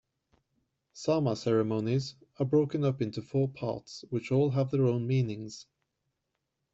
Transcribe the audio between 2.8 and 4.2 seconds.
up into four parts